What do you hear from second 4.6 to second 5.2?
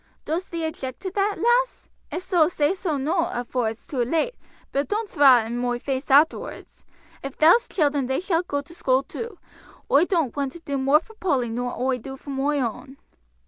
but doon't